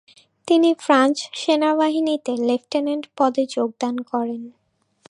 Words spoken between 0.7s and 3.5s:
France সেনাবাহিনীতে lieutenant পদে